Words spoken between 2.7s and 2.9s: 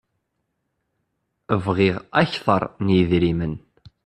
n